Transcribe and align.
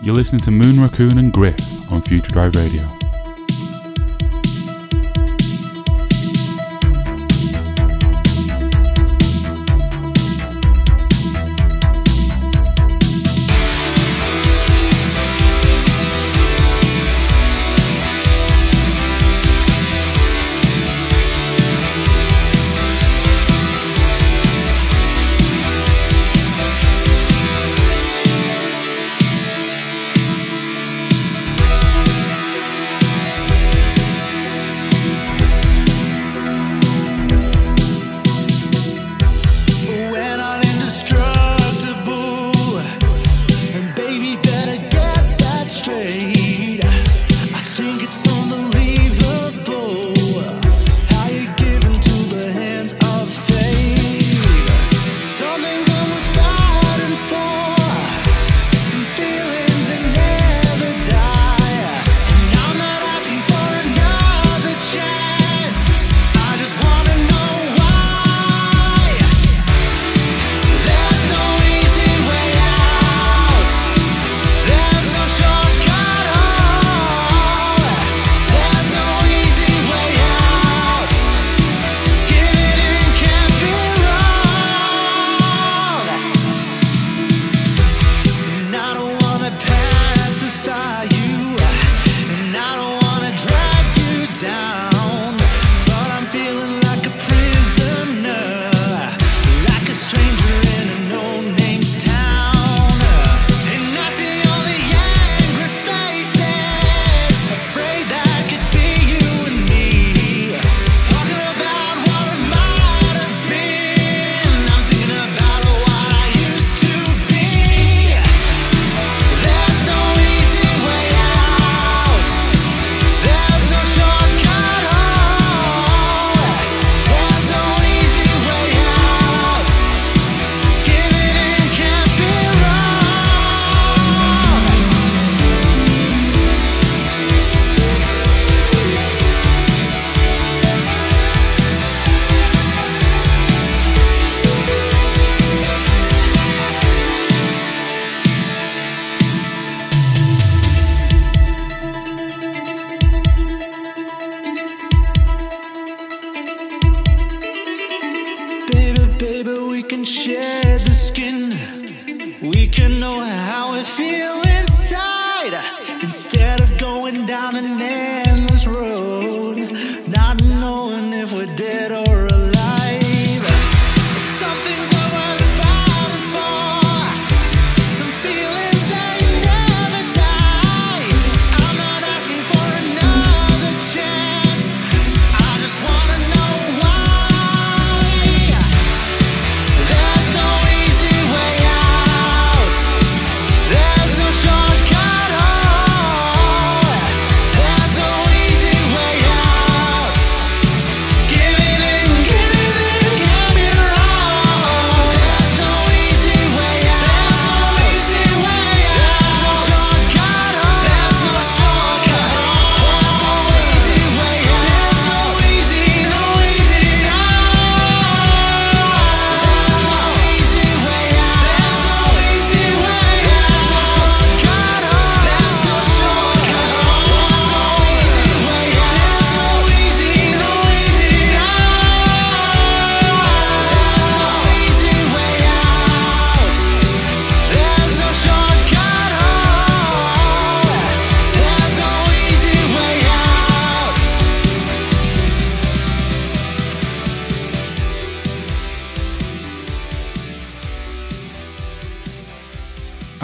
You're 0.00 0.14
listening 0.14 0.40
to 0.42 0.52
Moon 0.52 0.80
Raccoon 0.80 1.18
and 1.18 1.32
Griff 1.32 1.90
on 1.90 2.00
Future 2.00 2.30
Drive 2.30 2.54
Radio. 2.54 2.82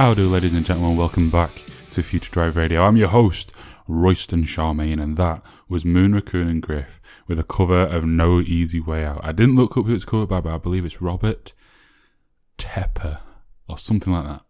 How 0.05 0.13
do, 0.13 0.25
ladies 0.25 0.53
and 0.53 0.67
gentlemen? 0.67 0.99
Welcome 0.99 1.31
back 1.31 1.65
to 1.93 2.03
Future 2.03 2.31
Drive 2.31 2.57
Radio. 2.57 2.83
I'm 2.83 2.99
your 2.99 3.09
host, 3.09 3.57
Royston 3.89 4.43
Charmaine, 4.43 5.03
and 5.03 5.17
that 5.17 5.43
was 5.67 5.87
Moon 5.87 6.15
Raccoon 6.15 6.47
and 6.47 6.61
Griff 6.61 7.01
with 7.27 7.39
a 7.39 7.43
cover 7.43 7.85
of 7.85 8.05
No 8.05 8.39
Easy 8.41 8.81
Way 8.81 9.03
Out. 9.03 9.25
I 9.25 9.33
didn't 9.33 9.57
look 9.57 9.79
up 9.79 9.87
who 9.87 9.95
it's 9.95 10.05
covered 10.05 10.29
by, 10.29 10.43
but 10.43 10.53
I 10.53 10.59
believe 10.59 10.85
it's 10.85 11.01
Robert 11.01 11.55
Tepper 12.59 13.21
or 13.67 13.79
something 13.79 14.13
like 14.13 14.27
that. 14.27 14.43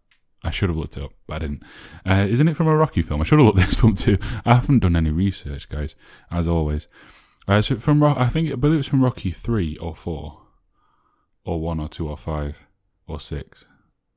I 0.43 0.51
should 0.51 0.67
have 0.67 0.77
looked 0.77 0.97
it 0.97 1.03
up, 1.03 1.13
but 1.25 1.35
I 1.35 1.39
didn't. 1.39 1.63
Uh, 2.05 2.27
isn't 2.27 2.49
it 2.49 2.57
from 2.57 2.67
a 2.67 2.75
Rocky 2.75 3.01
film? 3.01 3.21
I 3.21 3.23
should 3.23 3.39
have 3.39 3.45
looked 3.45 3.59
this 3.65 3.81
up 3.81 3.95
too. 3.95 4.17
I 4.45 4.55
haven't 4.55 4.79
done 4.79 4.97
any 4.97 5.11
research, 5.11 5.69
guys, 5.69 5.95
as 6.29 6.49
always. 6.49 6.89
Uh, 7.47 7.61
so 7.61 7.77
from 7.77 8.03
Ro- 8.03 8.15
I 8.17 8.27
think 8.27 8.51
I 8.51 8.55
believe 8.55 8.79
it's 8.79 8.89
from 8.89 9.05
Rocky 9.05 9.31
three 9.31 9.77
or 9.77 9.95
four, 9.95 10.41
or 11.45 11.61
one 11.61 11.79
or 11.79 11.87
two 11.87 12.09
or 12.09 12.17
five 12.17 12.67
or 13.07 13.21
six 13.21 13.65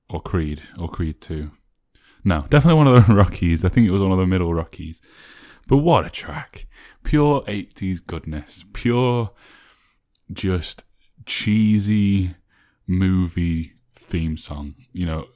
or 0.09 0.21
Creed 0.21 0.63
or 0.79 0.89
Creed 0.89 1.21
2. 1.21 1.51
No, 2.25 2.47
definitely 2.51 2.79
one 2.79 2.87
of 2.87 3.07
the 3.07 3.15
Rockies. 3.23 3.65
I 3.65 3.69
think 3.69 3.87
it 3.87 3.93
was 3.93 4.03
one 4.03 4.13
of 4.13 4.19
the 4.19 4.27
middle 4.27 4.53
Rockies. 4.55 5.01
But 5.67 5.79
what 5.79 6.07
a 6.07 6.11
track. 6.11 6.67
Pure 7.05 7.43
80s 7.43 8.05
goodness. 8.07 8.65
Pure, 8.73 9.31
just 10.33 10.85
cheesy 11.27 12.35
movie 12.87 13.75
theme 13.93 14.37
song. 14.37 14.75
You 14.93 15.07
know, 15.07 15.27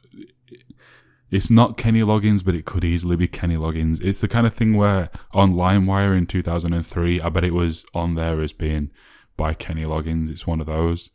It's 1.31 1.51
not 1.51 1.77
Kenny 1.77 2.01
Loggins, 2.01 2.45
but 2.45 2.55
it 2.55 2.65
could 2.65 2.85
easily 2.85 3.17
be 3.17 3.29
Kenny 3.29 3.57
Loggins. 3.57 4.03
It's 4.05 4.21
the 4.21 4.29
kind 4.29 4.47
of 4.47 4.55
thing 4.55 4.77
where 4.77 5.11
on 5.33 5.55
LimeWire 5.55 6.17
in 6.17 6.27
2003, 6.27 7.21
I 7.21 7.29
bet 7.29 7.45
it 7.45 7.55
was 7.55 7.85
on 7.95 8.15
there 8.15 8.41
as 8.41 8.53
being 8.53 8.91
by 9.37 9.55
Kenny 9.55 9.85
Loggins. 9.85 10.31
It's 10.31 10.47
one 10.47 10.61
of 10.61 10.67
those. 10.67 11.11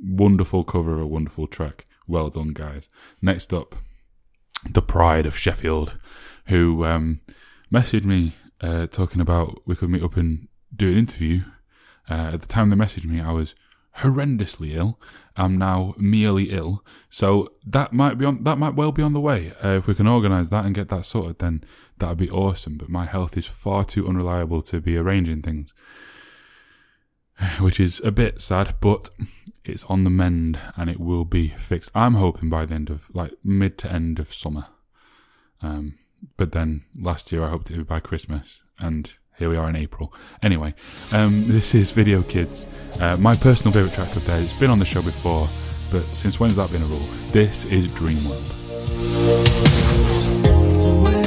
Wonderful 0.00 0.62
cover 0.64 0.94
of 0.94 1.00
a 1.00 1.06
wonderful 1.06 1.46
track. 1.48 1.84
Well 2.08 2.30
done, 2.30 2.54
guys. 2.54 2.88
Next 3.20 3.52
up, 3.52 3.74
the 4.68 4.82
pride 4.82 5.26
of 5.26 5.36
Sheffield, 5.36 5.98
who 6.46 6.84
um, 6.84 7.20
messaged 7.72 8.04
me 8.04 8.32
uh, 8.62 8.86
talking 8.86 9.20
about 9.20 9.60
we 9.66 9.76
could 9.76 9.90
meet 9.90 10.02
up 10.02 10.16
and 10.16 10.48
do 10.74 10.90
an 10.90 10.96
interview. 10.98 11.42
Uh, 12.10 12.30
at 12.32 12.40
the 12.40 12.46
time 12.46 12.70
they 12.70 12.76
messaged 12.76 13.04
me, 13.04 13.20
I 13.20 13.32
was 13.32 13.54
horrendously 13.98 14.74
ill. 14.74 14.98
I'm 15.36 15.58
now 15.58 15.94
merely 15.98 16.44
ill, 16.44 16.82
so 17.10 17.52
that 17.66 17.92
might 17.92 18.16
be 18.16 18.24
on. 18.24 18.42
That 18.44 18.58
might 18.58 18.74
well 18.74 18.90
be 18.90 19.02
on 19.02 19.12
the 19.12 19.20
way. 19.20 19.52
Uh, 19.62 19.76
if 19.76 19.86
we 19.86 19.94
can 19.94 20.08
organise 20.08 20.48
that 20.48 20.64
and 20.64 20.74
get 20.74 20.88
that 20.88 21.04
sorted, 21.04 21.40
then 21.40 21.62
that'd 21.98 22.16
be 22.16 22.30
awesome. 22.30 22.78
But 22.78 22.88
my 22.88 23.04
health 23.04 23.36
is 23.36 23.46
far 23.46 23.84
too 23.84 24.08
unreliable 24.08 24.62
to 24.62 24.80
be 24.80 24.96
arranging 24.96 25.42
things, 25.42 25.74
which 27.60 27.78
is 27.78 28.00
a 28.00 28.10
bit 28.10 28.40
sad. 28.40 28.76
But 28.80 29.10
it's 29.68 29.84
on 29.84 30.04
the 30.04 30.10
mend 30.10 30.58
and 30.76 30.88
it 30.88 30.98
will 30.98 31.24
be 31.24 31.48
fixed. 31.48 31.90
I'm 31.94 32.14
hoping 32.14 32.48
by 32.48 32.66
the 32.66 32.74
end 32.74 32.90
of 32.90 33.14
like 33.14 33.32
mid 33.44 33.78
to 33.78 33.92
end 33.92 34.18
of 34.18 34.32
summer. 34.32 34.66
Um, 35.62 35.98
but 36.36 36.52
then 36.52 36.82
last 37.00 37.30
year 37.32 37.44
I 37.44 37.48
hoped 37.50 37.70
it 37.70 37.76
would 37.76 37.86
be 37.86 37.94
by 37.94 38.00
Christmas, 38.00 38.64
and 38.78 39.12
here 39.38 39.48
we 39.48 39.56
are 39.56 39.68
in 39.68 39.76
April. 39.76 40.12
Anyway, 40.42 40.74
um, 41.12 41.48
this 41.48 41.74
is 41.74 41.92
Video 41.92 42.22
Kids, 42.22 42.66
uh, 43.00 43.16
my 43.16 43.34
personal 43.36 43.72
favourite 43.72 43.94
track 43.94 44.14
of 44.16 44.24
theirs. 44.26 44.44
It's 44.44 44.52
been 44.52 44.70
on 44.70 44.78
the 44.78 44.84
show 44.84 45.02
before, 45.02 45.48
but 45.90 46.14
since 46.14 46.40
when's 46.40 46.56
that 46.56 46.70
been 46.72 46.82
a 46.82 46.86
rule? 46.86 47.06
This 47.30 47.64
is 47.66 47.88
Dreamworld. 47.88 48.54
So 50.74 51.18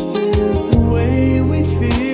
This 0.00 0.16
is 0.16 0.64
the 0.70 0.80
way 0.80 1.42
we 1.42 1.62
feel. 1.62 2.09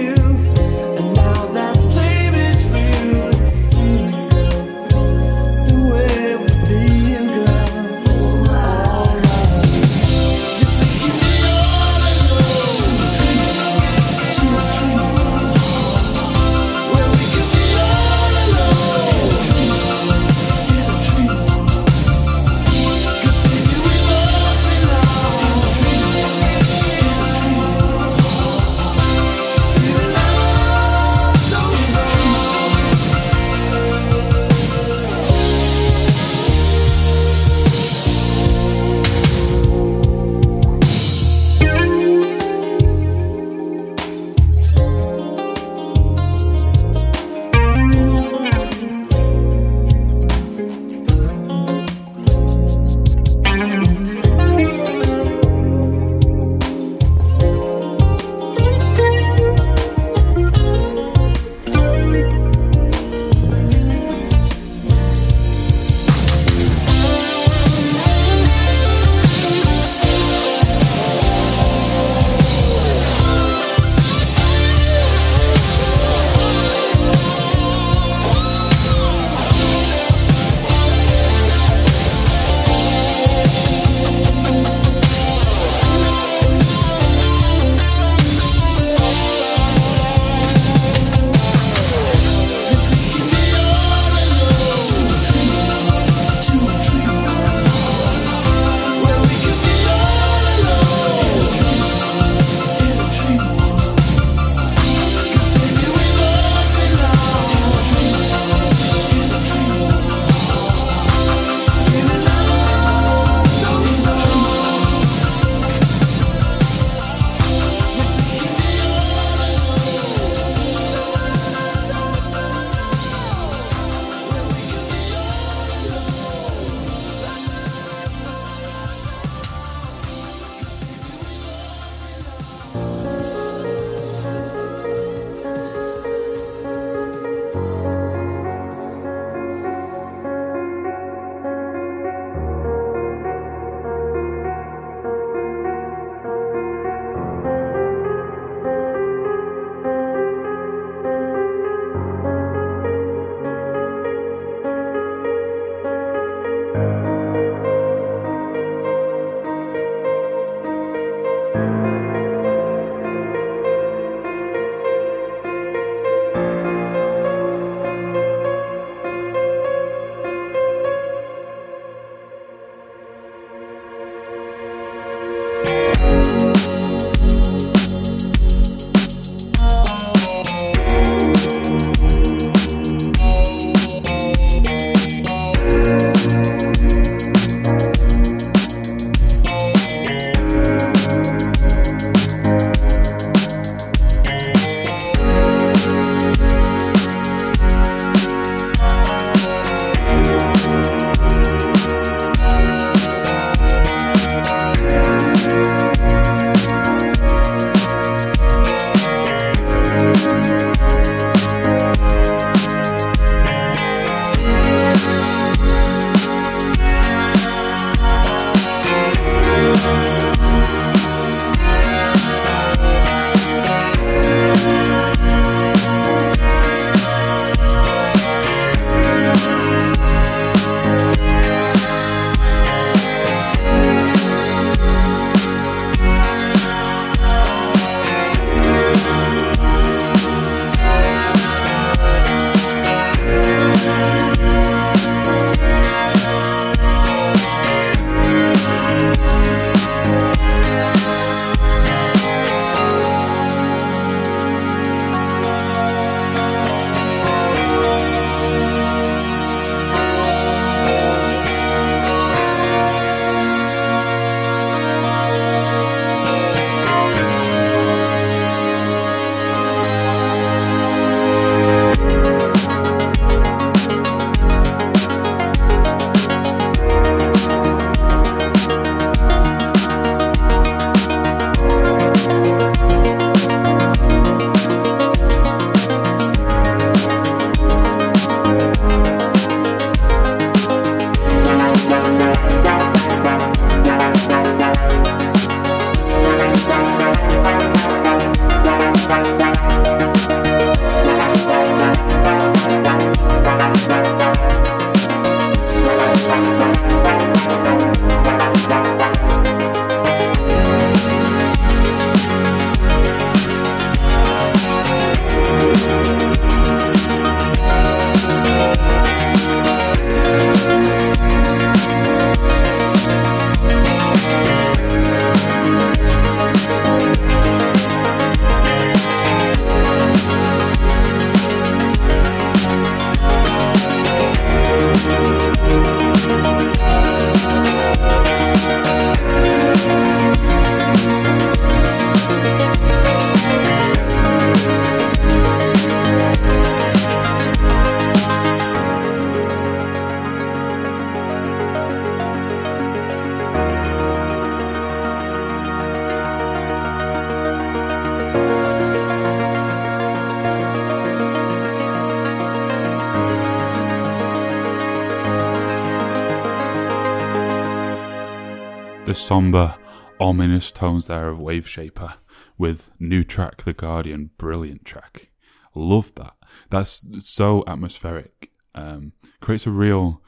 Somber, 369.26 369.74
ominous 370.20 370.70
tones 370.70 371.08
there 371.08 371.28
of 371.28 371.40
Wave 371.40 371.68
Shaper 371.68 372.14
with 372.56 372.92
new 373.00 373.24
track 373.24 373.64
The 373.64 373.72
Guardian, 373.72 374.30
brilliant 374.38 374.84
track. 374.84 375.32
Love 375.74 376.14
that. 376.14 376.34
That's 376.70 377.04
so 377.28 377.64
atmospheric. 377.66 378.52
Um, 378.76 379.14
creates 379.40 379.66
a 379.66 379.72
real 379.72 380.22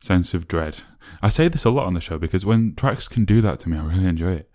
sense 0.00 0.34
of 0.34 0.48
dread. 0.48 0.80
I 1.22 1.28
say 1.28 1.46
this 1.46 1.64
a 1.64 1.70
lot 1.70 1.86
on 1.86 1.94
the 1.94 2.00
show 2.00 2.18
because 2.18 2.44
when 2.44 2.74
tracks 2.74 3.06
can 3.06 3.24
do 3.24 3.40
that 3.40 3.60
to 3.60 3.68
me, 3.68 3.78
I 3.78 3.84
really 3.84 4.06
enjoy 4.06 4.32
it. 4.32 4.50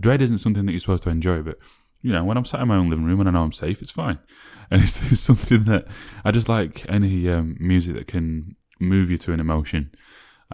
Dread 0.00 0.22
isn't 0.22 0.38
something 0.38 0.64
that 0.66 0.72
you're 0.72 0.78
supposed 0.78 1.02
to 1.04 1.10
enjoy, 1.10 1.42
but 1.42 1.58
you 2.00 2.12
know, 2.12 2.22
when 2.22 2.36
I'm 2.36 2.44
sat 2.44 2.60
in 2.60 2.68
my 2.68 2.76
own 2.76 2.90
living 2.90 3.06
room 3.06 3.18
and 3.18 3.28
I 3.28 3.32
know 3.32 3.42
I'm 3.42 3.50
safe, 3.50 3.82
it's 3.82 3.90
fine. 3.90 4.20
And 4.70 4.80
it's, 4.82 5.12
it's 5.12 5.20
something 5.20 5.64
that 5.64 5.88
I 6.24 6.30
just 6.30 6.48
like 6.48 6.88
any 6.88 7.28
um, 7.28 7.56
music 7.58 7.94
that 7.96 8.06
can 8.06 8.56
move 8.80 9.10
you 9.10 9.18
to 9.18 9.32
an 9.32 9.40
emotion, 9.40 9.90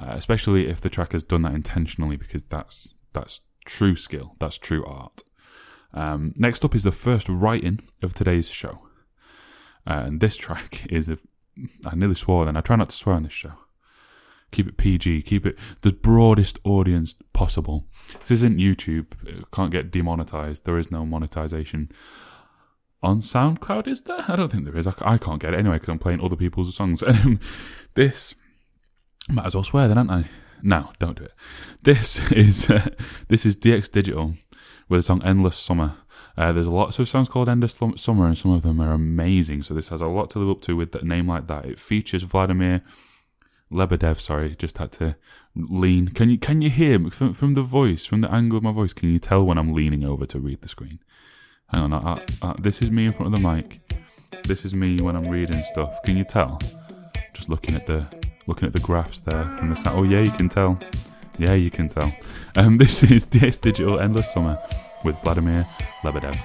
uh, 0.00 0.12
especially 0.12 0.68
if 0.68 0.80
the 0.80 0.88
track 0.88 1.12
has 1.12 1.22
done 1.22 1.42
that 1.42 1.54
intentionally, 1.54 2.16
because 2.16 2.44
that's 2.44 2.94
that's 3.12 3.40
true 3.64 3.96
skill, 3.96 4.36
that's 4.38 4.58
true 4.58 4.84
art. 4.86 5.22
Um, 5.92 6.34
next 6.36 6.64
up 6.64 6.74
is 6.74 6.84
the 6.84 6.92
first 6.92 7.28
writing 7.28 7.80
of 8.02 8.14
today's 8.14 8.48
show, 8.48 8.80
uh, 9.86 10.02
and 10.06 10.20
this 10.20 10.36
track 10.36 10.86
is 10.90 11.08
a. 11.08 11.18
I 11.84 11.96
nearly 11.96 12.14
swore 12.14 12.44
then. 12.44 12.56
I 12.56 12.60
try 12.60 12.76
not 12.76 12.90
to 12.90 12.96
swear 12.96 13.16
on 13.16 13.24
this 13.24 13.32
show. 13.32 13.54
Keep 14.52 14.68
it 14.68 14.76
PG. 14.76 15.22
Keep 15.22 15.44
it 15.44 15.58
the 15.82 15.92
broadest 15.92 16.60
audience 16.64 17.14
possible. 17.32 17.86
This 18.20 18.30
isn't 18.30 18.58
YouTube. 18.58 19.06
It 19.26 19.50
can't 19.50 19.72
get 19.72 19.90
demonetized. 19.90 20.64
There 20.64 20.78
is 20.78 20.92
no 20.92 21.04
monetization 21.04 21.90
on 23.02 23.18
SoundCloud. 23.18 23.88
Is 23.88 24.02
there? 24.02 24.24
I 24.28 24.36
don't 24.36 24.50
think 24.50 24.64
there 24.64 24.76
is. 24.76 24.86
I, 24.86 24.94
I 25.02 25.18
can't 25.18 25.40
get 25.40 25.52
it 25.52 25.58
anyway 25.58 25.76
because 25.76 25.88
I'm 25.88 25.98
playing 25.98 26.24
other 26.24 26.36
people's 26.36 26.74
songs. 26.74 27.02
This 27.94 28.36
might 29.28 29.46
as 29.46 29.54
well 29.54 29.64
swear 29.64 29.88
then, 29.88 29.98
aren't 29.98 30.10
I? 30.10 30.24
No, 30.62 30.90
don't 30.98 31.16
do 31.16 31.24
it. 31.24 31.34
This 31.82 32.30
is 32.32 32.70
uh, 32.70 32.88
this 33.28 33.46
is 33.46 33.56
DX 33.56 33.92
Digital 33.92 34.34
with 34.88 34.98
the 34.98 35.02
song 35.02 35.22
"Endless 35.24 35.56
Summer." 35.56 35.96
Uh, 36.36 36.52
there's 36.52 36.68
lots 36.68 36.98
of 36.98 37.08
songs 37.08 37.28
called 37.28 37.48
Endless 37.48 37.76
Summer, 37.96 38.26
and 38.26 38.38
some 38.38 38.52
of 38.52 38.62
them 38.62 38.80
are 38.80 38.92
amazing. 38.92 39.62
So 39.64 39.74
this 39.74 39.88
has 39.88 40.00
a 40.00 40.06
lot 40.06 40.30
to 40.30 40.38
live 40.38 40.50
up 40.50 40.62
to 40.62 40.76
with 40.76 40.92
that 40.92 41.02
name 41.02 41.26
like 41.26 41.48
that. 41.48 41.64
It 41.64 41.78
features 41.78 42.22
Vladimir 42.22 42.82
Lebedev. 43.72 44.20
Sorry, 44.20 44.54
just 44.54 44.78
had 44.78 44.92
to 44.92 45.16
lean. 45.54 46.08
Can 46.08 46.30
you 46.30 46.38
can 46.38 46.62
you 46.62 46.70
hear 46.70 46.98
from, 47.10 47.34
from 47.34 47.54
the 47.54 47.62
voice, 47.62 48.04
from 48.04 48.20
the 48.20 48.32
angle 48.32 48.58
of 48.58 48.64
my 48.64 48.72
voice? 48.72 48.92
Can 48.92 49.10
you 49.10 49.18
tell 49.18 49.44
when 49.44 49.58
I'm 49.58 49.68
leaning 49.68 50.04
over 50.04 50.26
to 50.26 50.38
read 50.38 50.62
the 50.62 50.68
screen? 50.68 51.00
Hang 51.72 51.82
on, 51.82 51.92
I, 51.92 51.98
I, 51.98 52.22
I, 52.42 52.54
this 52.58 52.80
is 52.80 52.90
me 52.90 53.04
in 53.06 53.12
front 53.12 53.34
of 53.34 53.40
the 53.40 53.46
mic. 53.46 53.80
This 54.44 54.64
is 54.64 54.74
me 54.74 54.96
when 55.00 55.16
I'm 55.16 55.28
reading 55.28 55.62
stuff. 55.64 56.02
Can 56.02 56.16
you 56.16 56.24
tell? 56.24 56.58
Just 57.34 57.48
looking 57.48 57.74
at 57.74 57.86
the 57.86 58.17
looking 58.48 58.66
at 58.66 58.72
the 58.72 58.80
graphs 58.80 59.20
there 59.20 59.44
from 59.44 59.70
the 59.70 59.76
side. 59.76 59.92
Oh 59.94 60.02
yeah, 60.02 60.20
you 60.20 60.32
can 60.32 60.48
tell. 60.48 60.76
Yeah, 61.38 61.52
you 61.52 61.70
can 61.70 61.86
tell. 61.86 62.12
Um, 62.56 62.76
this 62.82 63.04
is 63.04 63.26
DS 63.26 63.58
Digital 63.58 64.00
Endless 64.00 64.32
Summer 64.32 64.58
with 65.04 65.22
Vladimir 65.22 65.68
Lebedev. 66.02 66.36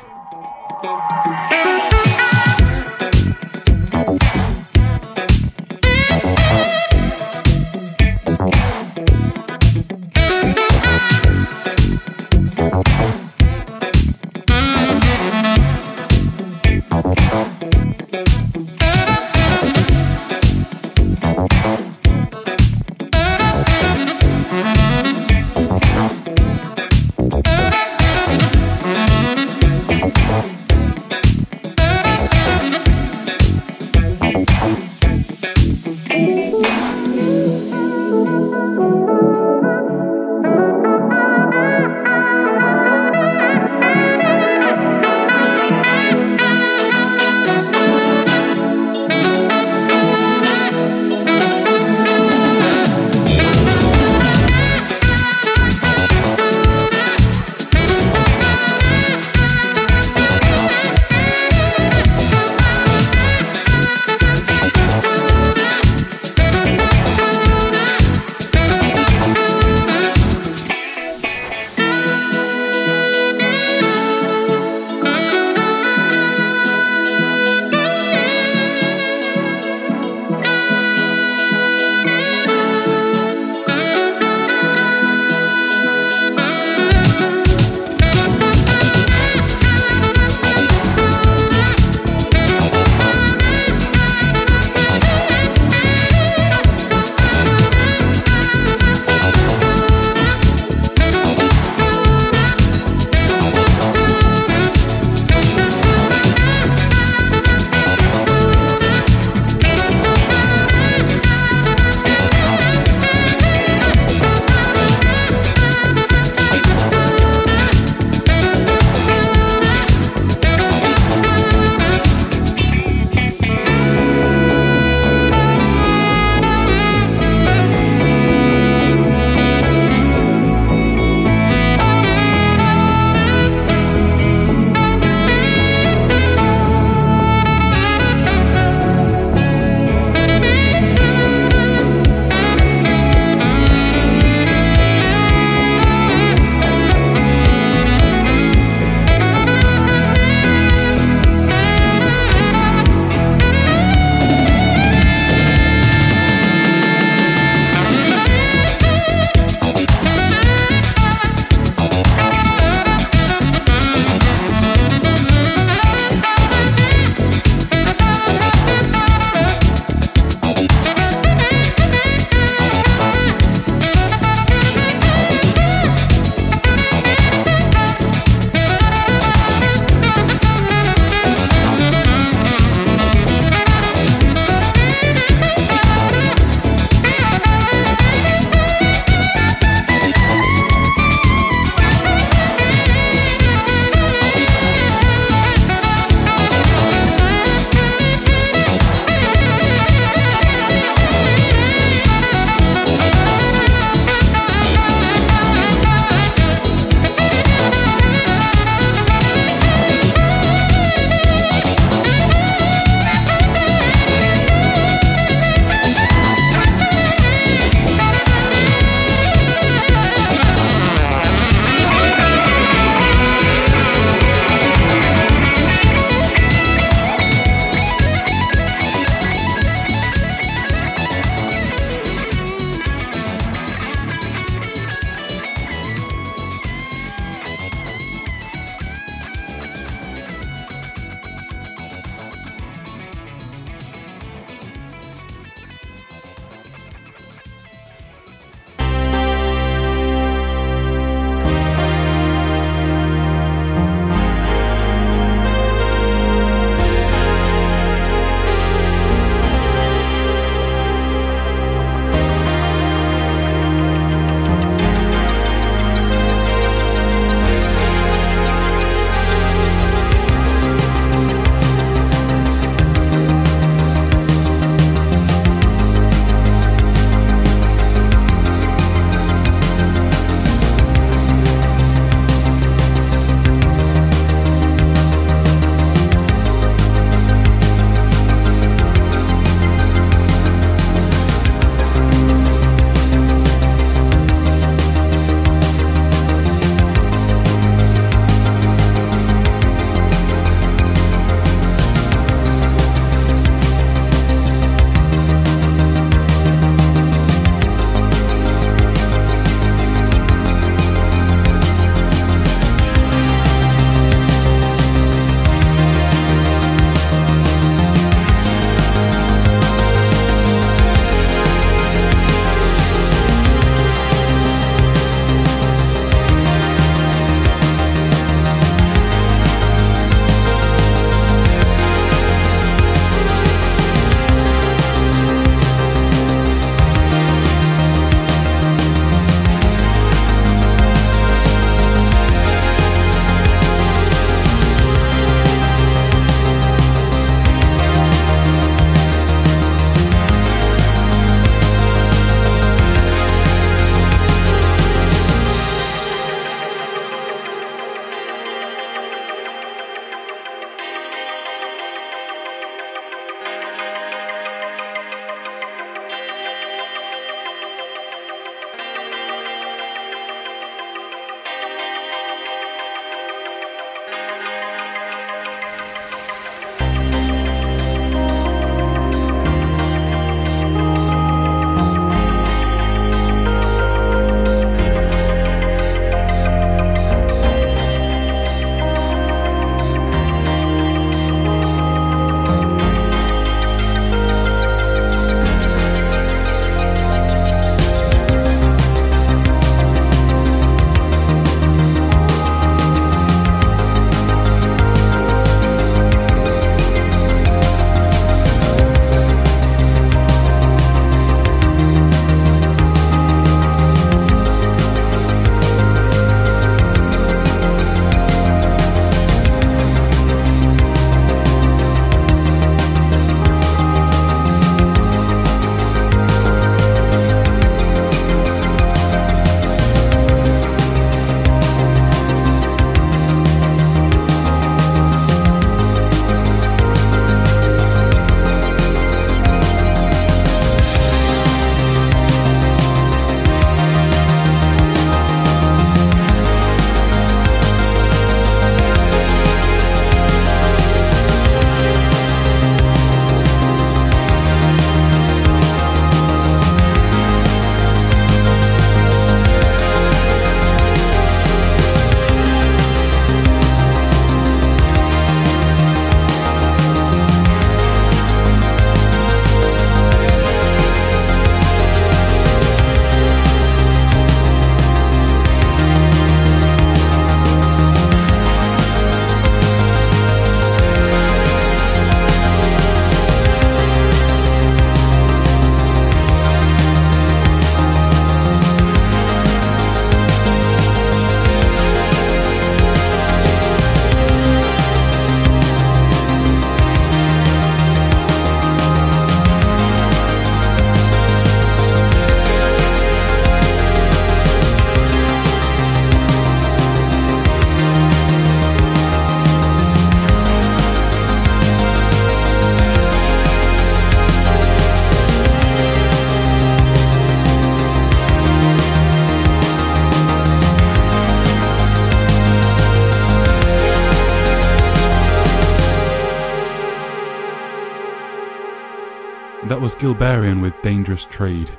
Gilberian 530.04 530.62
with 530.62 530.74
Dangerous 530.82 531.24
Trade. 531.24 531.70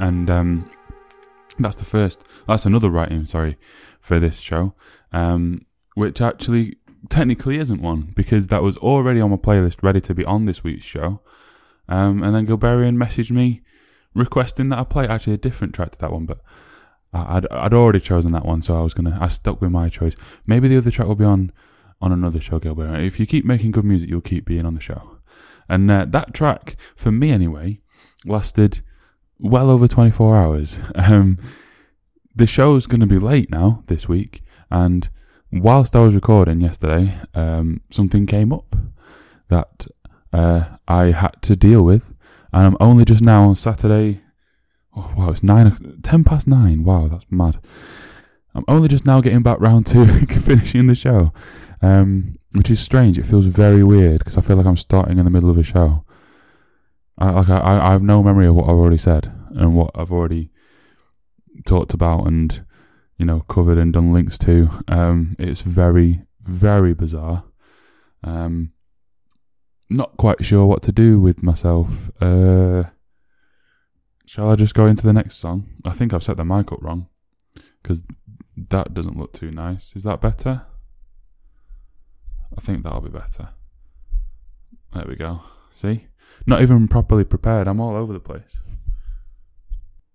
And 0.00 0.30
um, 0.30 0.70
that's 1.58 1.76
the 1.76 1.84
first, 1.84 2.26
that's 2.46 2.64
another 2.64 2.88
writing, 2.88 3.26
sorry, 3.26 3.58
for 4.00 4.18
this 4.18 4.40
show, 4.40 4.74
um, 5.12 5.60
which 5.94 6.22
actually 6.22 6.76
technically 7.10 7.58
isn't 7.58 7.82
one 7.82 8.14
because 8.16 8.48
that 8.48 8.62
was 8.62 8.78
already 8.78 9.20
on 9.20 9.28
my 9.28 9.36
playlist 9.36 9.82
ready 9.82 10.00
to 10.00 10.14
be 10.14 10.24
on 10.24 10.46
this 10.46 10.64
week's 10.64 10.86
show. 10.86 11.20
Um, 11.86 12.22
and 12.22 12.34
then 12.34 12.46
Gilberian 12.46 12.96
messaged 12.96 13.30
me 13.30 13.60
requesting 14.14 14.70
that 14.70 14.78
I 14.78 14.84
play 14.84 15.06
actually 15.06 15.34
a 15.34 15.36
different 15.36 15.74
track 15.74 15.90
to 15.90 15.98
that 15.98 16.12
one, 16.12 16.24
but 16.24 16.40
I'd, 17.12 17.46
I'd 17.50 17.74
already 17.74 18.00
chosen 18.00 18.32
that 18.32 18.46
one, 18.46 18.62
so 18.62 18.74
I 18.74 18.80
was 18.80 18.94
gonna, 18.94 19.18
I 19.20 19.28
stuck 19.28 19.60
with 19.60 19.70
my 19.70 19.90
choice. 19.90 20.16
Maybe 20.46 20.66
the 20.68 20.78
other 20.78 20.90
track 20.90 21.08
will 21.08 21.14
be 21.14 21.26
on, 21.26 21.52
on 22.00 22.10
another 22.10 22.40
show, 22.40 22.58
Gilberian. 22.58 23.06
If 23.06 23.20
you 23.20 23.26
keep 23.26 23.44
making 23.44 23.72
good 23.72 23.84
music, 23.84 24.08
you'll 24.08 24.22
keep 24.22 24.46
being 24.46 24.64
on 24.64 24.72
the 24.72 24.80
show. 24.80 25.15
And 25.68 25.90
uh, 25.90 26.06
that 26.08 26.34
track, 26.34 26.76
for 26.94 27.10
me 27.10 27.30
anyway, 27.30 27.80
lasted 28.24 28.82
well 29.38 29.70
over 29.70 29.88
24 29.88 30.36
hours. 30.36 30.82
Um, 30.94 31.38
the 32.34 32.46
show's 32.46 32.86
going 32.86 33.00
to 33.00 33.06
be 33.06 33.18
late 33.18 33.50
now 33.50 33.82
this 33.86 34.08
week, 34.08 34.42
and 34.70 35.08
whilst 35.50 35.96
I 35.96 36.00
was 36.00 36.14
recording 36.14 36.60
yesterday, 36.60 37.14
um, 37.34 37.80
something 37.90 38.26
came 38.26 38.52
up 38.52 38.76
that 39.48 39.86
uh, 40.34 40.76
I 40.86 41.12
had 41.12 41.40
to 41.42 41.56
deal 41.56 41.82
with, 41.82 42.14
and 42.52 42.66
I'm 42.66 42.76
only 42.78 43.06
just 43.06 43.24
now 43.24 43.44
on 43.44 43.54
Saturday. 43.54 44.20
Oh, 44.94 45.14
wow, 45.16 45.30
it's 45.30 45.42
nine, 45.42 46.00
ten 46.02 46.24
past 46.24 46.46
nine. 46.46 46.84
Wow, 46.84 47.08
that's 47.08 47.24
mad. 47.30 47.56
I'm 48.54 48.64
only 48.68 48.88
just 48.88 49.06
now 49.06 49.20
getting 49.20 49.42
back 49.42 49.60
round 49.60 49.86
to 49.86 50.04
finishing 50.46 50.86
the 50.86 50.94
show, 50.94 51.32
um, 51.80 52.35
which 52.56 52.70
is 52.70 52.80
strange. 52.80 53.18
It 53.18 53.26
feels 53.26 53.46
very 53.46 53.84
weird 53.84 54.18
because 54.18 54.38
I 54.38 54.40
feel 54.40 54.56
like 54.56 54.66
I'm 54.66 54.76
starting 54.76 55.18
in 55.18 55.24
the 55.24 55.30
middle 55.30 55.50
of 55.50 55.58
a 55.58 55.62
show. 55.62 56.04
I, 57.18 57.30
like 57.30 57.48
I, 57.48 57.88
I 57.88 57.92
have 57.92 58.02
no 58.02 58.22
memory 58.22 58.46
of 58.46 58.56
what 58.56 58.64
I've 58.64 58.76
already 58.76 58.96
said 58.96 59.32
and 59.50 59.74
what 59.74 59.90
I've 59.94 60.12
already 60.12 60.50
talked 61.66 61.94
about 61.94 62.26
and 62.26 62.64
you 63.18 63.24
know 63.24 63.40
covered 63.40 63.78
and 63.78 63.92
done 63.92 64.12
links 64.12 64.38
to. 64.38 64.68
Um, 64.88 65.36
it's 65.38 65.60
very 65.60 66.22
very 66.40 66.94
bizarre. 66.94 67.44
Um, 68.22 68.72
not 69.88 70.16
quite 70.16 70.44
sure 70.44 70.66
what 70.66 70.82
to 70.82 70.92
do 70.92 71.20
with 71.20 71.42
myself. 71.42 72.10
Uh, 72.20 72.84
shall 74.26 74.50
I 74.50 74.56
just 74.56 74.74
go 74.74 74.86
into 74.86 75.04
the 75.04 75.12
next 75.12 75.36
song? 75.36 75.66
I 75.86 75.90
think 75.90 76.12
I've 76.12 76.22
set 76.22 76.36
the 76.36 76.44
mic 76.44 76.72
up 76.72 76.82
wrong 76.82 77.08
because 77.82 78.02
that 78.56 78.94
doesn't 78.94 79.16
look 79.16 79.32
too 79.32 79.50
nice. 79.50 79.94
Is 79.94 80.02
that 80.02 80.20
better? 80.20 80.66
I 82.56 82.60
think 82.60 82.82
that'll 82.82 83.00
be 83.00 83.10
better. 83.10 83.50
There 84.94 85.04
we 85.06 85.16
go. 85.16 85.40
See? 85.70 86.06
Not 86.46 86.62
even 86.62 86.88
properly 86.88 87.24
prepared. 87.24 87.68
I'm 87.68 87.80
all 87.80 87.96
over 87.96 88.12
the 88.12 88.20
place. 88.20 88.62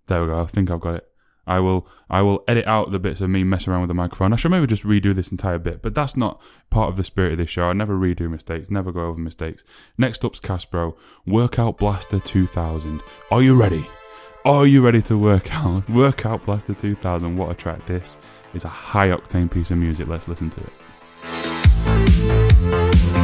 There 0.07 0.21
we 0.21 0.27
go. 0.27 0.41
I 0.41 0.45
think 0.45 0.71
I've 0.71 0.79
got 0.79 0.95
it. 0.95 1.07
I 1.47 1.59
will 1.59 1.87
I 2.09 2.21
will 2.21 2.43
edit 2.47 2.67
out 2.67 2.91
the 2.91 2.99
bits 2.99 3.19
of 3.19 3.29
me 3.29 3.43
messing 3.43 3.73
around 3.73 3.81
with 3.81 3.87
the 3.89 3.95
microphone. 3.95 4.31
I 4.31 4.35
should 4.35 4.51
maybe 4.51 4.67
just 4.67 4.83
redo 4.83 5.13
this 5.13 5.31
entire 5.31 5.57
bit, 5.57 5.81
but 5.81 5.95
that's 5.95 6.15
not 6.15 6.41
part 6.69 6.89
of 6.89 6.97
the 6.97 7.03
spirit 7.03 7.33
of 7.33 7.37
this 7.39 7.49
show. 7.49 7.63
I 7.63 7.73
never 7.73 7.95
redo 7.95 8.29
mistakes, 8.29 8.69
never 8.69 8.91
go 8.91 9.07
over 9.07 9.19
mistakes. 9.19 9.63
Next 9.97 10.23
up's 10.23 10.39
Caspro, 10.39 10.95
Workout 11.25 11.77
Blaster 11.77 12.19
2000. 12.19 13.01
Are 13.31 13.41
you 13.41 13.59
ready? 13.59 13.85
Are 14.45 14.65
you 14.65 14.83
ready 14.83 15.01
to 15.03 15.17
work 15.17 15.53
out? 15.53 15.89
Workout 15.89 16.45
Blaster 16.45 16.73
2000. 16.73 17.35
What 17.35 17.51
a 17.51 17.53
track 17.53 17.85
this 17.85 18.17
is 18.53 18.65
a 18.65 18.69
high 18.69 19.09
octane 19.09 19.49
piece 19.49 19.71
of 19.71 19.77
music. 19.77 20.07
Let's 20.07 20.27
listen 20.27 20.49
to 20.51 20.61
it. 20.61 20.73
Workout 21.85 23.20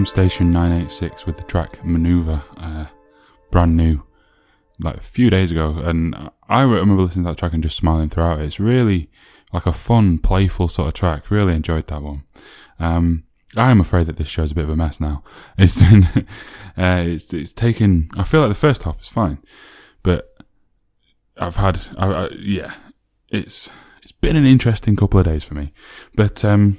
Dream 0.00 0.06
Station 0.06 0.50
986 0.50 1.26
with 1.26 1.36
the 1.36 1.42
track 1.42 1.84
Maneuver, 1.84 2.40
uh, 2.56 2.86
brand 3.50 3.76
new, 3.76 4.02
like 4.82 4.96
a 4.96 5.02
few 5.02 5.28
days 5.28 5.52
ago. 5.52 5.76
And 5.76 6.30
I 6.48 6.62
remember 6.62 7.02
listening 7.02 7.26
to 7.26 7.32
that 7.32 7.36
track 7.36 7.52
and 7.52 7.62
just 7.62 7.76
smiling 7.76 8.08
throughout 8.08 8.40
it. 8.40 8.46
It's 8.46 8.58
really 8.58 9.10
like 9.52 9.66
a 9.66 9.74
fun, 9.74 10.16
playful 10.16 10.68
sort 10.68 10.88
of 10.88 10.94
track. 10.94 11.30
Really 11.30 11.54
enjoyed 11.54 11.86
that 11.88 12.00
one. 12.00 12.22
Um, 12.78 13.24
I 13.58 13.70
am 13.70 13.78
afraid 13.78 14.06
that 14.06 14.16
this 14.16 14.28
show's 14.28 14.52
a 14.52 14.54
bit 14.54 14.64
of 14.64 14.70
a 14.70 14.76
mess 14.76 15.02
now. 15.02 15.22
It's, 15.58 15.82
uh, 15.82 16.22
it's, 16.78 17.34
it's 17.34 17.52
taken, 17.52 18.08
I 18.16 18.24
feel 18.24 18.40
like 18.40 18.48
the 18.48 18.54
first 18.54 18.84
half 18.84 19.02
is 19.02 19.08
fine, 19.08 19.36
but 20.02 20.34
I've 21.36 21.56
had, 21.56 21.78
I, 21.98 22.10
I, 22.10 22.28
yeah, 22.38 22.72
it's, 23.28 23.70
it's 24.02 24.12
been 24.12 24.36
an 24.36 24.46
interesting 24.46 24.96
couple 24.96 25.20
of 25.20 25.26
days 25.26 25.44
for 25.44 25.56
me, 25.56 25.74
but, 26.16 26.42
um, 26.42 26.78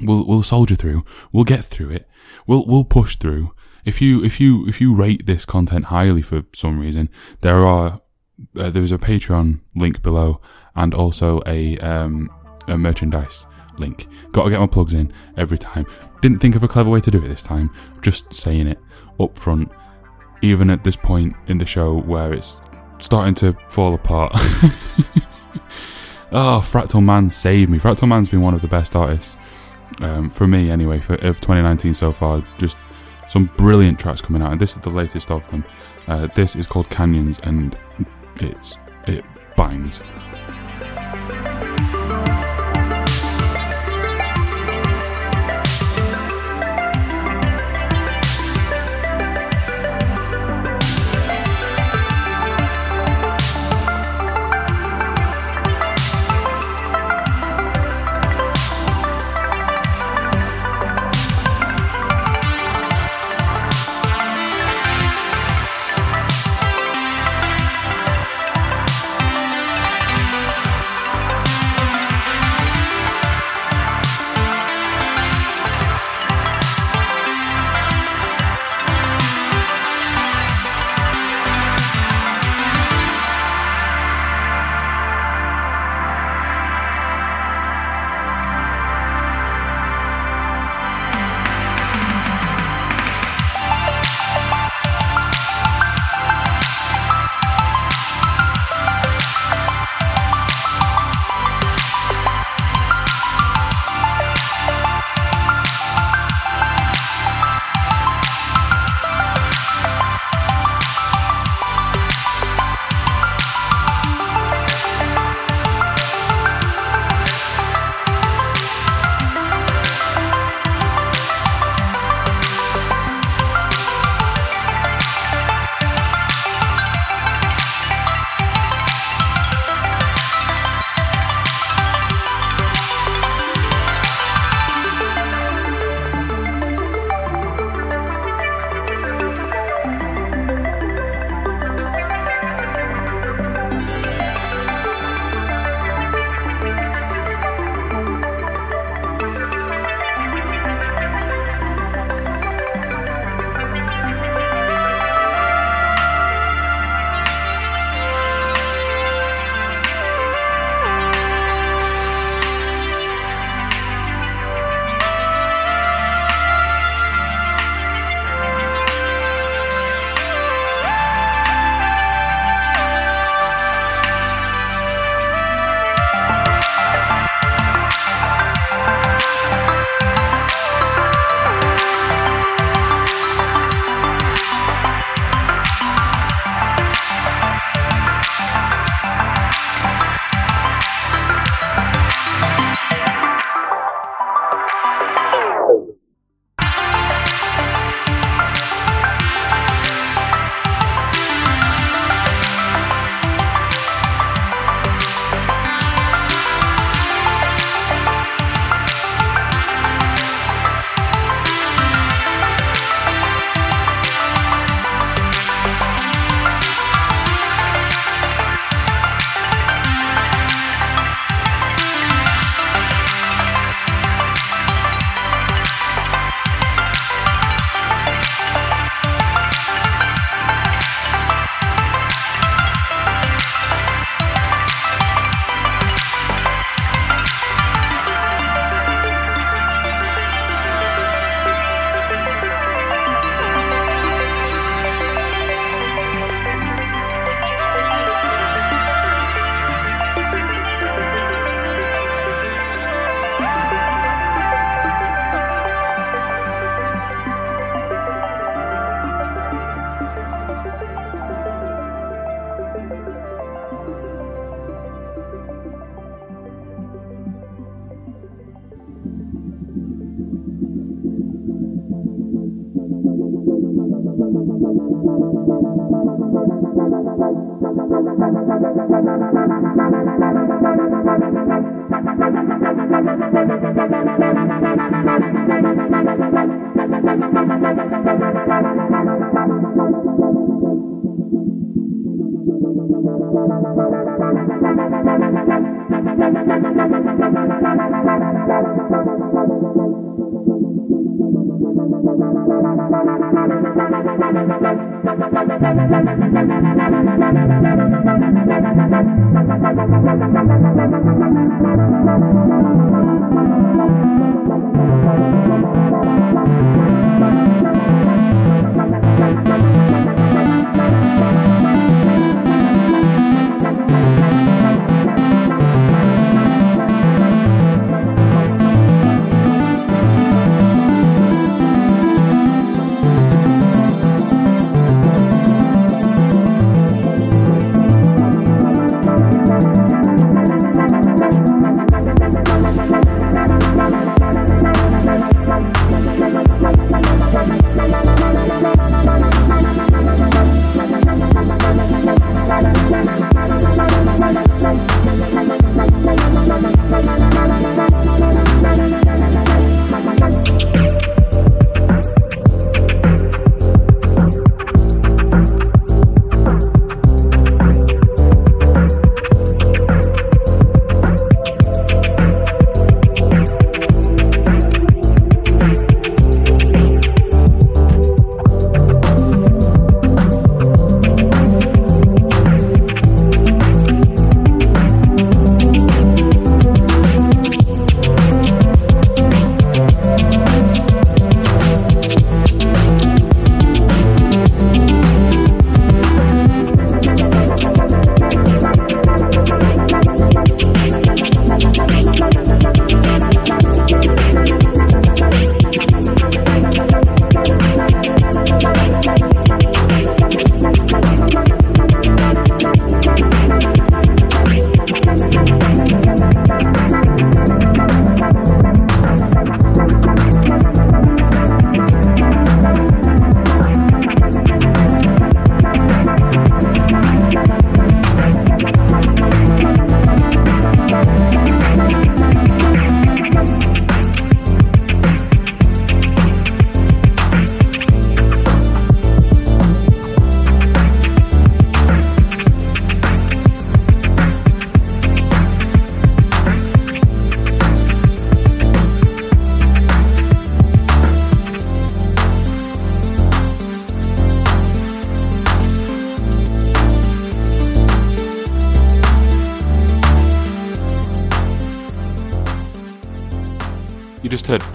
we'll 0.00 0.26
we'll 0.26 0.42
soldier 0.42 0.76
through. 0.76 1.04
We'll 1.32 1.44
get 1.44 1.64
through 1.64 1.90
it. 1.90 2.08
We'll 2.46 2.64
we'll 2.66 2.84
push 2.84 3.16
through. 3.16 3.54
If 3.84 4.00
you 4.00 4.24
if 4.24 4.40
you 4.40 4.66
if 4.66 4.80
you 4.80 4.94
rate 4.94 5.26
this 5.26 5.44
content 5.44 5.86
highly 5.86 6.22
for 6.22 6.44
some 6.54 6.78
reason, 6.78 7.10
there 7.40 7.66
are 7.66 8.00
uh, 8.56 8.70
there 8.70 8.82
is 8.82 8.92
a 8.92 8.98
Patreon 8.98 9.60
link 9.74 10.02
below 10.02 10.40
and 10.74 10.94
also 10.94 11.42
a 11.46 11.78
um 11.78 12.30
a 12.68 12.78
merchandise 12.78 13.46
link. 13.78 14.06
Got 14.32 14.44
to 14.44 14.50
get 14.50 14.60
my 14.60 14.66
plugs 14.66 14.94
in 14.94 15.12
every 15.36 15.58
time. 15.58 15.86
Didn't 16.20 16.38
think 16.38 16.54
of 16.56 16.62
a 16.62 16.68
clever 16.68 16.90
way 16.90 17.00
to 17.00 17.10
do 17.10 17.22
it 17.24 17.28
this 17.28 17.42
time. 17.42 17.70
Just 18.00 18.32
saying 18.32 18.68
it 18.68 18.78
up 19.18 19.36
front, 19.36 19.70
even 20.42 20.70
at 20.70 20.84
this 20.84 20.96
point 20.96 21.34
in 21.48 21.58
the 21.58 21.66
show 21.66 22.00
where 22.00 22.32
it's 22.32 22.62
starting 22.98 23.34
to 23.34 23.52
fall 23.68 23.94
apart. 23.94 24.32
oh, 26.30 26.60
Fractal 26.62 27.02
Man 27.02 27.28
saved 27.28 27.70
me. 27.70 27.78
Fractal 27.78 28.08
Man's 28.08 28.28
been 28.28 28.42
one 28.42 28.54
of 28.54 28.62
the 28.62 28.68
best 28.68 28.94
artists 28.94 29.36
um, 30.00 30.30
for 30.30 30.46
me 30.46 30.70
anyway, 30.70 30.98
for, 30.98 31.14
of 31.14 31.40
2019 31.40 31.94
so 31.94 32.12
far. 32.12 32.42
Just 32.58 32.78
some 33.28 33.50
brilliant 33.56 33.98
tracks 33.98 34.20
coming 34.20 34.42
out, 34.42 34.52
and 34.52 34.60
this 34.60 34.76
is 34.76 34.82
the 34.82 34.90
latest 34.90 35.30
of 35.30 35.48
them. 35.50 35.64
Uh, 36.06 36.28
this 36.34 36.56
is 36.56 36.66
called 36.66 36.88
Canyons, 36.90 37.40
and 37.40 37.76
it's 38.36 38.78
it 39.06 39.24
bangs. 39.56 40.02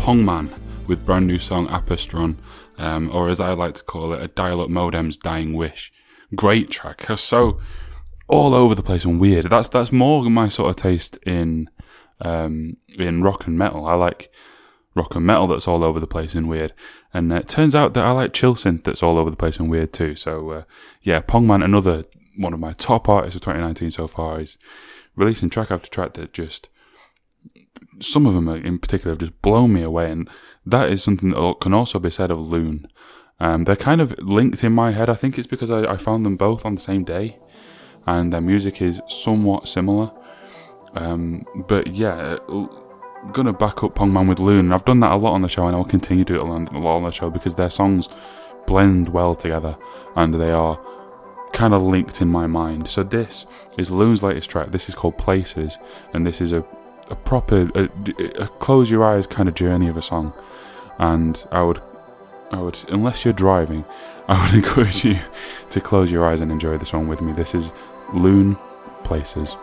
Pongman 0.08 0.58
with 0.88 1.06
brand 1.06 1.28
new 1.28 1.38
song 1.38 1.68
Apastron, 1.68 2.38
um, 2.78 3.14
or 3.14 3.28
as 3.28 3.42
I 3.42 3.52
like 3.52 3.74
to 3.74 3.84
call 3.84 4.14
it, 4.14 4.22
a 4.22 4.30
dial-up 4.30 4.70
modem's 4.70 5.18
dying 5.18 5.52
wish. 5.52 5.92
Great 6.34 6.72
track. 6.72 7.06
So 7.18 7.58
all 8.30 8.54
over 8.54 8.74
the 8.74 8.82
place 8.82 9.04
and 9.04 9.20
weird. 9.20 9.50
That's 9.50 9.68
that's 9.68 9.92
more 9.92 10.24
my 10.30 10.48
sort 10.48 10.70
of 10.70 10.78
taste 10.78 11.18
in 11.26 11.70
um, 12.22 12.78
in 12.88 13.22
rock 13.22 13.48
and 13.48 13.58
metal. 13.58 13.86
I 13.86 13.96
like 13.96 14.32
rock 14.96 15.14
and 15.14 15.26
metal 15.26 15.48
that's 15.48 15.68
all 15.68 15.84
over 15.84 16.00
the 16.00 16.08
place 16.08 16.34
and 16.34 16.48
weird. 16.48 16.72
And 17.14 17.34
uh, 17.34 17.36
it 17.36 17.50
turns 17.50 17.76
out 17.76 17.94
that 17.94 18.06
I 18.06 18.12
like 18.12 18.32
chill 18.32 18.56
synth 18.56 18.86
that's 18.86 19.04
all 19.04 19.18
over 19.18 19.30
the 19.30 19.36
place 19.36 19.60
and 19.60 19.70
weird 19.70 19.92
too. 19.92 20.16
So 20.16 20.52
uh, 20.52 20.64
yeah, 21.02 21.20
Pongman, 21.20 21.66
another 21.66 22.06
one 22.38 22.54
of 22.54 22.62
my 22.62 22.72
top 22.72 23.10
artists 23.10 23.36
of 23.36 23.42
2019 23.42 23.92
so 23.92 24.08
far, 24.08 24.40
is 24.40 24.58
releasing 25.18 25.50
track 25.50 25.70
after 25.70 25.90
track 25.90 26.14
that 26.14 26.32
just 26.32 26.70
some 28.00 28.26
of 28.26 28.34
them 28.34 28.48
in 28.50 28.80
particular 28.80 29.12
have 29.12 29.20
just 29.20 29.42
blown 29.42 29.74
me 29.74 29.82
away, 29.82 30.12
and 30.12 30.30
that 30.66 30.90
is 30.90 31.04
something 31.04 31.30
that 31.30 31.58
can 31.62 31.74
also 31.74 32.00
be 32.00 32.12
said 32.12 32.32
of 32.32 32.40
Loon. 32.40 32.88
Um, 33.40 33.66
they're 33.66 33.76
kind 33.76 34.02
of 34.02 34.18
linked 34.20 34.64
in 34.64 34.74
my 34.74 34.92
head. 34.92 35.10
I 35.10 35.16
think 35.16 35.38
it's 35.38 35.48
because 35.48 35.72
I, 35.72 35.92
I 35.92 35.98
found 35.98 36.26
them 36.26 36.38
both 36.38 36.66
on 36.66 36.76
the 36.76 36.82
same 36.82 37.04
day, 37.04 37.38
and 38.06 38.34
their 38.34 38.42
music 38.42 38.82
is 38.82 39.02
somewhat 39.08 39.68
similar. 39.68 40.12
Um, 40.96 41.46
but 41.68 41.94
yeah, 41.94 42.38
gonna 43.34 43.54
back 43.54 43.84
up 43.84 43.96
Pongman 43.96 44.30
with 44.30 44.40
Loon. 44.40 44.66
And 44.66 44.74
I've 44.74 44.86
done 44.86 45.00
that 45.02 45.12
a 45.12 45.16
lot 45.18 45.34
on 45.34 45.42
the 45.42 45.50
show, 45.50 45.68
and 45.68 45.76
I'll 45.76 45.86
continue 45.86 46.24
to 46.26 46.34
do 46.34 46.40
it 46.40 46.44
a 46.44 46.80
lot 46.80 46.98
on 46.98 47.04
the 47.04 47.12
show 47.12 47.30
because 47.30 47.56
their 47.56 47.70
songs 47.70 48.10
blend 48.66 49.10
well 49.10 49.36
together, 49.36 49.78
and 50.16 50.34
they 50.36 50.52
are 50.52 50.80
kind 51.54 51.74
of 51.74 51.82
linked 51.82 52.22
in 52.22 52.28
my 52.28 52.48
mind. 52.48 52.88
So 52.88 53.04
this 53.04 53.46
is 53.78 53.92
Loon's 53.92 54.24
latest 54.24 54.50
track. 54.50 54.72
This 54.72 54.90
is 54.90 54.96
called 54.96 55.18
Places, 55.18 55.78
and 56.14 56.26
this 56.26 56.42
is 56.42 56.54
a 56.54 56.66
a 57.10 57.16
proper 57.16 57.70
a, 57.76 57.90
a 58.42 58.48
close 58.60 58.92
your 58.92 59.04
eyes 59.04 59.28
kind 59.28 59.50
of 59.50 59.56
journey 59.56 59.88
of 59.88 59.98
a 59.98 60.02
song. 60.02 60.34
And 61.00 61.46
I 61.52 61.62
would, 61.62 61.82
I 62.52 62.62
would, 62.62 62.80
unless 62.90 63.24
you're 63.24 63.34
driving, 63.34 63.86
I 64.28 64.44
would 64.44 64.56
encourage 64.56 65.06
you 65.06 65.20
to 65.70 65.82
close 65.82 66.12
your 66.12 66.26
eyes 66.26 66.42
and 66.42 66.52
enjoy 66.52 66.78
this 66.78 66.94
one 66.94 67.08
with 67.08 67.22
me. 67.22 67.34
This 67.34 67.56
is 67.56 67.72
Loon 68.14 68.58
Places. 69.04 69.56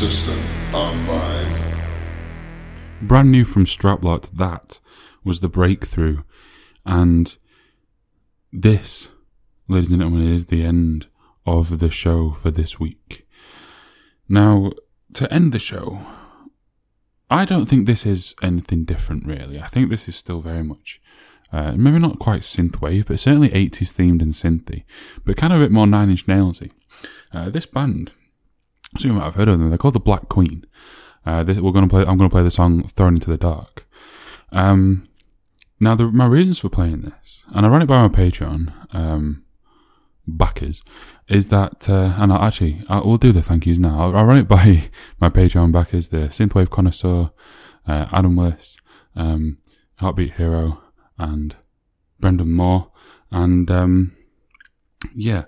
System 0.00 0.40
online. 0.72 1.76
brand 3.02 3.30
new 3.30 3.44
from 3.44 3.66
Straplot, 3.66 4.30
that 4.30 4.80
was 5.24 5.40
the 5.40 5.48
breakthrough. 5.50 6.22
And 6.86 7.36
this, 8.50 9.12
ladies 9.68 9.90
and 9.90 10.00
gentlemen, 10.00 10.26
is 10.26 10.46
the 10.46 10.64
end 10.64 11.08
of 11.44 11.80
the 11.80 11.90
show 11.90 12.30
for 12.30 12.50
this 12.50 12.80
week. 12.80 13.28
Now, 14.26 14.72
to 15.12 15.30
end 15.30 15.52
the 15.52 15.58
show, 15.58 16.00
I 17.28 17.44
don't 17.44 17.66
think 17.66 17.84
this 17.84 18.06
is 18.06 18.34
anything 18.42 18.84
different, 18.84 19.26
really. 19.26 19.60
I 19.60 19.66
think 19.66 19.90
this 19.90 20.08
is 20.08 20.16
still 20.16 20.40
very 20.40 20.64
much, 20.64 20.98
uh, 21.52 21.74
maybe 21.76 21.98
not 21.98 22.18
quite 22.18 22.40
synthwave, 22.40 23.08
but 23.08 23.20
certainly 23.20 23.50
80s 23.50 23.92
themed 23.92 24.22
and 24.22 24.32
synthy, 24.32 24.84
but 25.26 25.36
kind 25.36 25.52
of 25.52 25.60
a 25.60 25.64
bit 25.64 25.72
more 25.72 25.86
Nine 25.86 26.08
Inch 26.08 26.24
Nailsy. 26.24 26.72
Uh, 27.34 27.50
this 27.50 27.66
band, 27.66 28.12
of 28.96 29.04
you 29.04 29.12
might 29.12 29.24
have 29.24 29.34
heard 29.34 29.48
of 29.48 29.58
them. 29.58 29.68
They're 29.68 29.78
called 29.78 29.94
the 29.94 30.00
Black 30.00 30.28
Queen. 30.28 30.64
Uh, 31.24 31.42
this, 31.42 31.60
we're 31.60 31.72
going 31.72 31.86
to 31.86 31.90
play. 31.90 32.00
I'm 32.02 32.16
going 32.16 32.28
to 32.28 32.34
play 32.34 32.42
the 32.42 32.50
song 32.50 32.82
"Thrown 32.84 33.14
into 33.14 33.30
the 33.30 33.36
Dark." 33.36 33.86
Um, 34.52 35.04
now, 35.78 35.94
the, 35.94 36.10
my 36.10 36.26
reasons 36.26 36.58
for 36.58 36.68
playing 36.68 37.02
this, 37.02 37.44
and 37.54 37.64
I 37.64 37.68
run 37.68 37.82
it 37.82 37.86
by 37.86 38.02
my 38.02 38.08
Patreon 38.08 38.72
um, 38.94 39.44
backers, 40.26 40.82
is 41.28 41.48
that, 41.48 41.88
uh, 41.88 42.14
and 42.18 42.32
I'll 42.32 42.42
actually, 42.42 42.84
I, 42.88 43.00
we'll 43.00 43.16
do 43.16 43.32
the 43.32 43.42
thank 43.42 43.66
yous 43.66 43.78
now. 43.78 44.12
I'll 44.12 44.24
run 44.24 44.38
it 44.38 44.48
by 44.48 44.90
my 45.20 45.28
Patreon 45.28 45.72
backers: 45.72 46.08
the 46.08 46.28
Synthwave 46.28 46.70
Connoisseur, 46.70 47.30
uh, 47.86 48.06
Adam 48.12 48.36
Willis, 48.36 48.78
um, 49.14 49.58
Heartbeat 50.00 50.32
Hero, 50.32 50.80
and 51.18 51.54
Brendan 52.18 52.52
Moore, 52.52 52.90
and 53.30 53.70
um, 53.70 54.16
yeah 55.14 55.44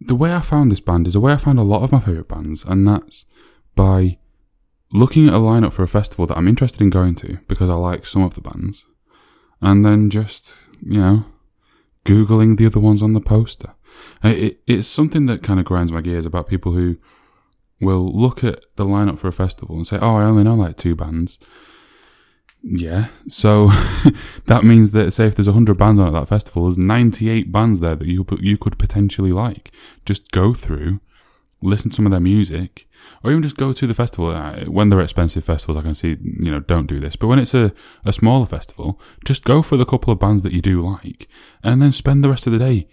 the 0.00 0.14
way 0.14 0.32
I 0.34 0.40
found 0.40 0.70
this 0.70 0.80
band 0.80 1.06
is 1.06 1.14
the 1.14 1.20
way 1.20 1.32
I 1.32 1.36
found 1.36 1.58
a 1.58 1.62
lot 1.62 1.82
of 1.82 1.92
my 1.92 2.00
favourite 2.00 2.28
bands, 2.28 2.64
and 2.64 2.86
that's 2.86 3.26
by 3.74 4.18
looking 4.92 5.28
at 5.28 5.34
a 5.34 5.38
lineup 5.38 5.72
for 5.72 5.82
a 5.82 5.88
festival 5.88 6.26
that 6.26 6.36
I'm 6.36 6.48
interested 6.48 6.80
in 6.80 6.90
going 6.90 7.14
to 7.16 7.38
because 7.48 7.68
I 7.68 7.74
like 7.74 8.06
some 8.06 8.22
of 8.22 8.34
the 8.34 8.40
bands, 8.40 8.86
and 9.60 9.84
then 9.84 10.10
just, 10.10 10.66
you 10.80 11.00
know, 11.00 11.24
Googling 12.04 12.56
the 12.56 12.66
other 12.66 12.80
ones 12.80 13.02
on 13.02 13.12
the 13.12 13.20
poster. 13.20 13.74
Uh, 14.24 14.28
It, 14.28 14.60
it's 14.66 14.86
something 14.86 15.26
that 15.26 15.42
kind 15.42 15.60
of 15.60 15.66
grinds 15.66 15.92
my 15.92 16.00
gears 16.00 16.26
about 16.26 16.48
people 16.48 16.72
who 16.72 16.96
will 17.80 18.10
look 18.10 18.42
at 18.42 18.64
the 18.76 18.84
lineup 18.84 19.18
for 19.18 19.28
a 19.28 19.32
festival 19.32 19.76
and 19.76 19.86
say, 19.86 19.98
oh, 20.00 20.16
I 20.16 20.24
only 20.24 20.44
know 20.44 20.54
like 20.54 20.76
two 20.76 20.96
bands. 20.96 21.38
Yeah. 22.62 23.06
So 23.28 23.66
that 24.46 24.62
means 24.64 24.90
that 24.92 25.12
say 25.12 25.26
if 25.26 25.36
there's 25.36 25.46
100 25.48 25.76
bands 25.76 25.98
on 26.00 26.08
at 26.08 26.12
that 26.18 26.28
festival, 26.28 26.64
there's 26.64 26.78
98 26.78 27.52
bands 27.52 27.80
there 27.80 27.96
that 27.96 28.06
you 28.06 28.24
you 28.40 28.58
could 28.58 28.78
potentially 28.78 29.32
like. 29.32 29.70
Just 30.04 30.30
go 30.32 30.54
through, 30.54 31.00
listen 31.62 31.90
to 31.90 31.96
some 31.96 32.06
of 32.06 32.10
their 32.10 32.20
music, 32.20 32.88
or 33.22 33.30
even 33.30 33.42
just 33.42 33.56
go 33.56 33.72
to 33.72 33.86
the 33.86 33.94
festival. 33.94 34.28
Uh, 34.30 34.64
When 34.64 34.88
they're 34.88 35.00
expensive 35.00 35.44
festivals, 35.44 35.76
I 35.76 35.82
can 35.82 35.94
see, 35.94 36.16
you 36.20 36.50
know, 36.50 36.60
don't 36.60 36.86
do 36.86 37.00
this. 37.00 37.16
But 37.16 37.28
when 37.28 37.38
it's 37.38 37.54
a, 37.54 37.72
a 38.04 38.12
smaller 38.12 38.46
festival, 38.46 39.00
just 39.24 39.44
go 39.44 39.62
for 39.62 39.76
the 39.76 39.86
couple 39.86 40.12
of 40.12 40.18
bands 40.18 40.42
that 40.42 40.52
you 40.52 40.60
do 40.60 40.80
like, 40.80 41.28
and 41.62 41.80
then 41.80 41.92
spend 41.92 42.24
the 42.24 42.30
rest 42.30 42.46
of 42.46 42.52
the 42.52 42.58
day 42.58 42.88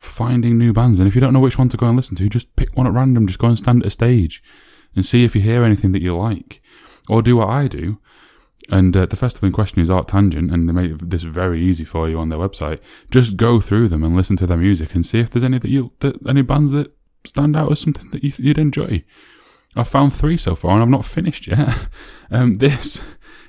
finding 0.00 0.58
new 0.58 0.72
bands. 0.72 0.98
And 0.98 1.06
if 1.06 1.14
you 1.14 1.20
don't 1.20 1.32
know 1.32 1.40
which 1.40 1.58
one 1.58 1.68
to 1.68 1.76
go 1.76 1.86
and 1.86 1.96
listen 1.96 2.16
to, 2.16 2.28
just 2.28 2.56
pick 2.56 2.76
one 2.76 2.86
at 2.86 2.92
random. 2.92 3.26
Just 3.26 3.38
go 3.38 3.48
and 3.48 3.58
stand 3.58 3.82
at 3.82 3.86
a 3.86 3.90
stage 3.90 4.42
and 4.96 5.04
see 5.06 5.24
if 5.24 5.34
you 5.36 5.42
hear 5.42 5.62
anything 5.62 5.92
that 5.92 6.02
you 6.02 6.16
like. 6.16 6.60
Or 7.08 7.22
do 7.22 7.36
what 7.36 7.48
I 7.48 7.68
do. 7.68 7.98
And 8.70 8.96
uh, 8.96 9.06
the 9.06 9.16
festival 9.16 9.48
in 9.48 9.52
question 9.52 9.82
is 9.82 9.90
ArcTanGent, 9.90 10.52
and 10.52 10.68
they 10.68 10.72
make 10.72 10.96
this 10.98 11.24
very 11.24 11.60
easy 11.60 11.84
for 11.84 12.08
you 12.08 12.18
on 12.18 12.28
their 12.28 12.38
website. 12.38 12.80
Just 13.10 13.36
go 13.36 13.60
through 13.60 13.88
them 13.88 14.04
and 14.04 14.16
listen 14.16 14.36
to 14.36 14.46
their 14.46 14.56
music 14.56 14.94
and 14.94 15.04
see 15.04 15.18
if 15.18 15.30
there's 15.30 15.44
any 15.44 15.58
that 15.58 15.68
you 15.68 15.92
that 15.98 16.16
any 16.26 16.42
bands 16.42 16.70
that 16.70 16.92
stand 17.24 17.56
out 17.56 17.72
as 17.72 17.80
something 17.80 18.08
that 18.12 18.22
you, 18.22 18.32
you'd 18.38 18.58
enjoy. 18.58 19.04
I've 19.74 19.88
found 19.88 20.12
three 20.12 20.36
so 20.36 20.54
far, 20.54 20.72
and 20.72 20.82
I've 20.82 20.88
not 20.88 21.04
finished 21.04 21.48
yet. 21.48 21.88
um, 22.30 22.54
this 22.54 23.02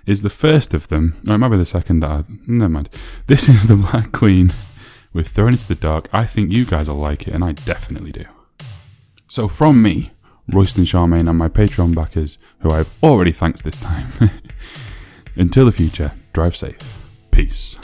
is 0.06 0.24
the 0.24 0.30
first 0.30 0.74
of 0.74 0.88
them. 0.88 1.16
Or 1.28 1.36
it 1.36 1.38
might 1.38 1.50
be 1.50 1.58
the 1.58 1.66
second 1.66 2.00
that 2.00 2.10
I. 2.10 2.24
Never 2.48 2.70
mind. 2.70 2.90
This 3.28 3.48
is 3.48 3.68
the 3.68 3.76
Black 3.76 4.12
Queen 4.12 4.52
with 5.14 5.28
Thrown 5.28 5.54
Into 5.54 5.68
the 5.68 5.76
Dark. 5.76 6.10
I 6.12 6.26
think 6.26 6.52
you 6.52 6.66
guys 6.66 6.90
will 6.90 6.98
like 6.98 7.28
it, 7.28 7.34
and 7.34 7.44
I 7.44 7.52
definitely 7.52 8.12
do. 8.12 8.26
So 9.28 9.48
from 9.48 9.82
me, 9.84 10.12
Royston 10.48 10.84
Charmaine, 10.84 11.30
and 11.30 11.38
my 11.38 11.48
Patreon 11.48 11.96
backers, 11.96 12.40
who 12.60 12.72
I've 12.72 12.92
already 13.04 13.32
thanked 13.32 13.64
this 13.64 13.78
time. 13.78 14.08
Until 15.36 15.66
the 15.66 15.72
future, 15.72 16.12
drive 16.34 16.56
safe. 16.56 17.00
Peace. 17.32 17.80